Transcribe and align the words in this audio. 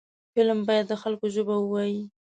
فلم 0.35 0.59
باید 0.67 0.85
د 0.89 0.93
خلکو 1.01 1.25
ژبه 1.35 1.55
ووايي 1.59 2.01